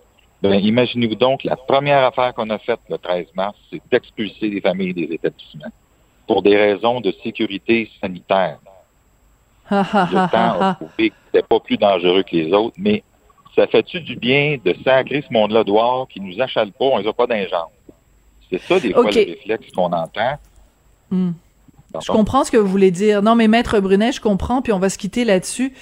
Ben, 0.41 0.53
imaginez-vous 0.53 1.15
donc, 1.15 1.43
la 1.43 1.55
première 1.55 2.03
affaire 2.03 2.33
qu'on 2.33 2.49
a 2.49 2.59
faite 2.59 2.79
le 2.89 2.97
13 2.97 3.27
mars, 3.35 3.57
c'est 3.71 3.81
d'expulser 3.91 4.49
les 4.49 4.61
familles 4.61 4.93
des 4.93 5.07
établissements 5.11 5.71
pour 6.27 6.41
des 6.41 6.55
raisons 6.55 7.01
de 7.01 7.13
sécurité 7.23 7.89
sanitaire. 8.01 8.59
le 9.71 10.31
temps 10.31 10.61
a 10.61 10.73
prouvé 10.75 11.09
que 11.09 11.15
c'était 11.25 11.47
pas 11.47 11.59
plus 11.59 11.77
dangereux 11.77 12.23
que 12.23 12.35
les 12.35 12.51
autres, 12.53 12.75
mais 12.77 13.03
ça 13.55 13.67
fait-tu 13.67 14.01
du 14.01 14.15
bien 14.15 14.57
de 14.63 14.75
sacrer 14.83 15.23
ce 15.27 15.33
monde-là 15.33 15.63
dehors 15.63 16.07
qui 16.07 16.19
nous 16.19 16.39
achale 16.41 16.71
pas, 16.71 16.85
on 16.85 16.97
les 16.97 17.07
a 17.07 17.13
pas 17.13 17.25
dans 17.25 17.45
C'est 18.51 18.61
ça, 18.61 18.79
des 18.79 18.93
fois, 18.93 19.03
le 19.03 19.09
réflexe 19.09 19.71
qu'on 19.71 19.91
entend. 19.91 20.37
Hmm. 21.09 21.31
Je 22.01 22.11
comprends 22.11 22.43
ce 22.43 22.51
que 22.51 22.57
vous 22.57 22.67
voulez 22.67 22.91
dire. 22.91 23.21
Non, 23.21 23.35
mais 23.35 23.47
Maître 23.47 23.79
Brunet, 23.79 24.11
je 24.11 24.19
comprends, 24.19 24.61
puis 24.61 24.73
on 24.73 24.79
va 24.79 24.89
se 24.89 24.97
quitter 24.97 25.23
là-dessus 25.23 25.73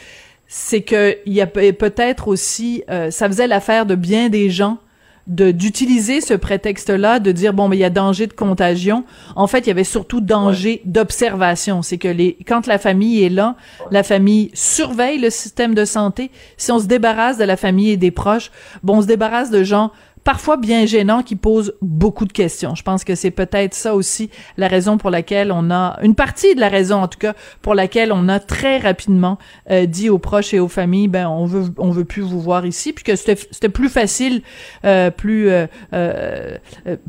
c'est 0.56 0.82
que 0.82 1.18
il 1.26 1.34
y 1.34 1.42
a 1.42 1.48
peut-être 1.48 2.28
aussi, 2.28 2.84
euh, 2.92 3.10
ça 3.10 3.28
faisait 3.28 3.48
l'affaire 3.48 3.88
de 3.88 3.96
bien 3.96 4.30
des 4.30 4.52
gens 4.52 4.78
de 5.26 5.50
d'utiliser 5.50 6.22
ce 6.22 6.36
prétexte-là, 6.36 7.20
de 7.20 7.32
dire 7.32 7.54
bon 7.54 7.68
mais 7.68 7.78
il 7.78 7.80
y 7.80 7.84
a 7.84 7.90
danger 7.90 8.28
de 8.28 8.34
contagion. 8.34 9.04
En 9.36 9.48
fait, 9.48 9.62
il 9.62 9.68
y 9.70 9.72
avait 9.72 9.84
surtout 9.84 10.22
danger 10.22 10.84
d'observation. 10.86 11.82
C'est 11.82 11.98
que 11.98 12.08
les 12.08 12.38
quand 12.48 12.68
la 12.68 12.78
famille 12.78 13.24
est 13.24 13.30
là, 13.30 13.56
la 13.90 14.04
famille 14.04 14.52
surveille 14.54 15.18
le 15.18 15.32
système 15.32 15.74
de 15.74 15.86
santé. 15.86 16.30
Si 16.58 16.72
on 16.72 16.78
se 16.78 16.86
débarrasse 16.86 17.40
de 17.40 17.46
la 17.46 17.58
famille 17.58 17.90
et 17.90 17.98
des 17.98 18.12
proches, 18.12 18.52
bon 18.84 18.98
on 18.98 19.02
se 19.02 19.08
débarrasse 19.08 19.50
de 19.50 19.64
gens 19.64 19.92
parfois 20.24 20.58
bien 20.58 20.86
gênant 20.86 21.24
qui 21.24 21.36
pose 21.36 21.74
beaucoup 21.82 22.26
de 22.26 22.34
questions. 22.34 22.76
Je 22.76 22.84
pense 22.84 23.04
que 23.04 23.16
c'est 23.16 23.32
peut-être 23.32 23.74
ça 23.74 23.96
aussi 23.96 24.30
la 24.58 24.68
raison 24.68 24.98
pour 24.98 25.10
laquelle 25.10 25.52
on 25.52 25.72
a 25.72 26.00
une 26.02 26.16
partie 26.16 26.56
de 26.56 26.60
la 26.60 26.70
raison 26.70 27.02
en 27.02 27.08
tout 27.08 27.20
cas 27.20 27.34
pour 27.62 27.76
laquelle 27.76 28.12
on 28.12 28.30
a 28.30 28.40
très 28.40 28.78
rapidement 28.78 29.38
euh, 29.70 29.86
dit 29.86 30.10
aux 30.10 30.20
proches 30.20 30.54
et 30.54 30.60
aux 30.60 30.68
familles 30.68 31.08
ben 31.08 31.28
on 31.28 31.46
veut 31.46 31.66
on 31.78 31.92
veut 31.92 32.06
plus 32.06 32.22
vous 32.22 32.40
voir 32.40 32.66
ici 32.66 32.94
puis 32.94 33.04
que 33.04 33.16
c'était 33.16 33.70
plus 33.70 33.90
facile 33.90 34.42
euh, 34.86 35.12
plus 35.12 35.50
euh, 35.50 35.68
euh, 35.94 36.58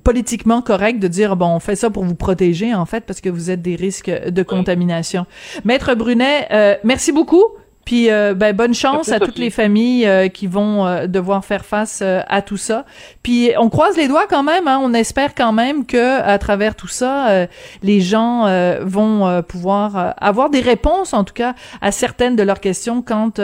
politiquement 0.03 0.63
correct 0.63 0.99
de 0.99 1.09
dire 1.09 1.37
bon 1.37 1.49
on 1.49 1.61
fait 1.61 1.77
ça 1.77 1.91
pour 1.91 2.05
vous 2.05 2.15
protéger 2.15 2.75
en 2.75 2.87
fait 2.87 3.05
parce 3.05 3.21
que 3.21 3.29
vous 3.29 3.51
êtes 3.51 3.63
des 3.63 3.77
risques 3.77 4.11
de 4.11 4.43
contamination. 4.43 5.27
Maître 5.65 5.95
Brunet, 5.95 6.49
merci 6.85 7.13
beaucoup. 7.13 7.45
Puis 7.85 8.11
euh, 8.11 8.35
ben 8.35 8.55
bonne 8.55 8.75
chance 8.75 9.11
à 9.11 9.21
toutes 9.21 9.39
les 9.39 9.51
familles 9.51 10.07
euh, 10.07 10.29
qui 10.29 10.47
vont 10.47 10.87
euh, 10.87 11.07
devoir 11.07 11.45
faire 11.45 11.65
face 11.65 12.03
à 12.03 12.43
tout 12.43 12.57
ça. 12.57 12.85
Puis 13.23 13.53
on 13.59 13.69
croise 13.69 13.97
les 13.97 14.09
doigts 14.09 14.27
quand 14.29 14.43
même. 14.43 14.69
Hein, 14.69 14.81
on 14.83 14.95
espère 14.95 15.35
quand 15.35 15.53
même 15.53 15.87
que 15.87 16.21
à 16.21 16.39
travers 16.39 16.75
tout 16.75 16.89
ça, 16.89 17.47
les 17.83 18.01
gens 18.01 18.47
vont 18.83 19.43
pouvoir 19.43 20.15
avoir 20.19 20.51
des 20.51 20.61
réponses, 20.61 21.13
en 21.13 21.25
tout 21.25 21.35
cas, 21.35 21.55
à 21.81 21.93
certaines 21.93 22.37
de 22.37 22.43
leurs 22.43 22.61
questions 22.61 23.03
quand 23.03 23.41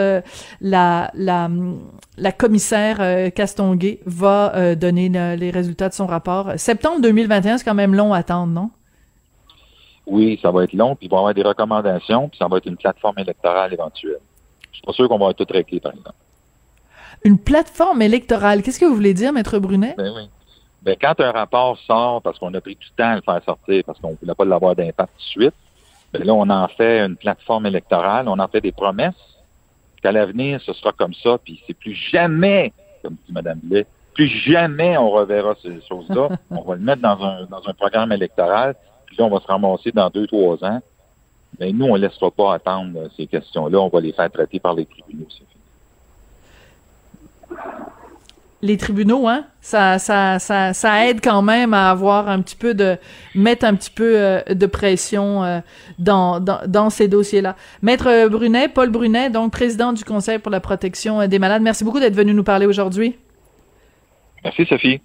la 0.60 1.10
la 1.14 1.48
la 2.18 2.32
commissaire 2.32 3.32
Castonguay 3.34 4.00
va 4.06 4.74
donner 4.74 5.08
les 5.36 5.50
résultats 5.50 5.88
de 5.88 5.94
son 5.94 6.06
rapport. 6.06 6.52
Septembre 6.56 7.00
2021, 7.02 7.58
c'est 7.58 7.64
quand 7.64 7.74
même 7.74 7.94
long 7.94 8.12
à 8.12 8.18
attendre, 8.18 8.52
non? 8.52 8.70
Oui, 10.06 10.38
ça 10.42 10.50
va 10.50 10.64
être 10.64 10.72
long, 10.72 10.96
puis 10.96 11.06
il 11.06 11.10
va 11.10 11.16
y 11.16 11.20
avoir 11.20 11.34
des 11.34 11.42
recommandations, 11.42 12.28
puis 12.28 12.38
ça 12.38 12.48
va 12.48 12.56
être 12.56 12.66
une 12.66 12.76
plateforme 12.76 13.18
électorale 13.18 13.72
éventuelle. 13.72 14.18
Je 14.72 14.76
suis 14.78 14.86
pas 14.86 14.92
sûr 14.92 15.08
qu'on 15.08 15.18
va 15.18 15.34
tout 15.34 15.46
régler, 15.48 15.80
par 15.80 15.92
exemple. 15.92 16.16
Une 17.24 17.38
plateforme 17.38 18.02
électorale, 18.02 18.62
qu'est-ce 18.62 18.80
que 18.80 18.86
vous 18.86 18.94
voulez 18.94 19.14
dire, 19.14 19.32
Maître 19.32 19.58
Brunet? 19.58 19.94
Ben 19.96 20.12
oui. 20.14 20.28
Ben, 20.82 20.96
quand 20.98 21.20
un 21.20 21.32
rapport 21.32 21.78
sort, 21.78 22.22
parce 22.22 22.38
qu'on 22.38 22.54
a 22.54 22.60
pris 22.60 22.74
du 22.76 22.88
temps 22.96 23.10
à 23.10 23.16
le 23.16 23.20
faire 23.20 23.42
sortir, 23.44 23.82
parce 23.84 23.98
qu'on 23.98 24.12
ne 24.12 24.16
voulait 24.16 24.34
pas 24.34 24.46
l'avoir 24.46 24.74
d'impact 24.74 25.12
tout 25.12 25.18
de 25.18 25.42
suite, 25.42 25.54
ben 26.12 26.24
là, 26.24 26.32
on 26.32 26.48
en 26.48 26.68
fait 26.68 27.00
une 27.00 27.16
plateforme 27.16 27.66
électorale, 27.66 28.28
on 28.28 28.38
en 28.38 28.48
fait 28.48 28.62
des 28.62 28.72
promesses 28.72 29.14
qu'à 30.02 30.12
l'avenir, 30.12 30.60
ce 30.62 30.72
sera 30.72 30.92
comme 30.92 31.12
ça, 31.12 31.36
puis 31.44 31.62
c'est 31.66 31.74
plus 31.74 31.94
jamais, 31.94 32.72
comme 33.02 33.16
dit 33.26 33.32
Mme 33.32 33.60
Blais, 33.62 33.86
plus 34.14 34.28
jamais 34.28 34.96
on 34.96 35.10
reverra 35.10 35.54
ces 35.62 35.80
choses-là. 35.86 36.30
on 36.50 36.62
va 36.62 36.74
le 36.74 36.80
mettre 36.80 37.02
dans 37.02 37.22
un, 37.22 37.44
dans 37.44 37.68
un 37.68 37.74
programme 37.74 38.12
électoral, 38.12 38.74
puis 39.06 39.16
là, 39.18 39.26
on 39.26 39.30
va 39.30 39.40
se 39.40 39.46
ramasser 39.46 39.92
dans 39.92 40.08
deux, 40.08 40.26
trois 40.26 40.64
ans 40.64 40.80
mais 41.60 41.72
nous, 41.72 41.84
on 41.84 41.96
ne 41.96 42.00
laissera 42.00 42.30
pas 42.30 42.54
attendre 42.54 42.98
euh, 42.98 43.08
ces 43.16 43.26
questions-là. 43.26 43.78
On 43.78 43.88
va 43.88 44.00
les 44.00 44.12
faire 44.12 44.30
traiter 44.30 44.58
par 44.58 44.74
les 44.74 44.86
tribunaux. 44.86 45.26
Les 48.62 48.76
tribunaux, 48.76 49.28
hein, 49.28 49.44
ça, 49.60 49.98
ça, 49.98 50.38
ça, 50.38 50.72
ça 50.72 51.06
aide 51.06 51.20
quand 51.22 51.42
même 51.42 51.72
à 51.72 51.90
avoir 51.90 52.28
un 52.28 52.40
petit 52.42 52.56
peu 52.56 52.74
de 52.74 52.96
mettre 53.34 53.64
un 53.64 53.74
petit 53.74 53.90
peu 53.90 54.18
euh, 54.18 54.42
de 54.50 54.66
pression 54.66 55.44
euh, 55.44 55.60
dans, 55.98 56.40
dans, 56.40 56.60
dans, 56.66 56.90
ces 56.90 57.08
dossiers-là. 57.08 57.56
Maître 57.82 58.28
Brunet, 58.28 58.68
Paul 58.68 58.90
Brunet, 58.90 59.30
donc 59.30 59.52
président 59.52 59.92
du 59.92 60.04
Conseil 60.04 60.38
pour 60.38 60.50
la 60.50 60.60
protection 60.60 61.26
des 61.26 61.38
malades. 61.38 61.62
Merci 61.62 61.84
beaucoup 61.84 62.00
d'être 62.00 62.16
venu 62.16 62.34
nous 62.34 62.44
parler 62.44 62.66
aujourd'hui. 62.66 63.16
Merci 64.44 64.64
Sophie. 64.66 65.00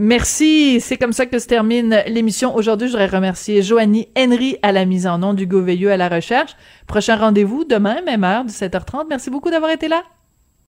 Merci. 0.00 0.80
C'est 0.80 0.96
comme 0.96 1.12
ça 1.12 1.26
que 1.26 1.40
se 1.40 1.48
termine 1.48 2.04
l'émission. 2.06 2.54
Aujourd'hui, 2.54 2.86
je 2.86 2.92
voudrais 2.92 3.08
remercier 3.08 3.62
Joanie 3.62 4.06
Henry 4.16 4.56
à 4.62 4.70
la 4.70 4.84
mise 4.84 5.08
en 5.08 5.18
nom, 5.18 5.34
du 5.34 5.44
Veilleux 5.44 5.90
à 5.90 5.96
la 5.96 6.08
recherche. 6.08 6.54
Prochain 6.86 7.16
rendez-vous 7.16 7.64
demain, 7.64 8.00
même 8.02 8.22
heure, 8.22 8.44
17h30. 8.44 9.06
Merci 9.08 9.28
beaucoup 9.28 9.50
d'avoir 9.50 9.72
été 9.72 9.88
là. 9.88 10.04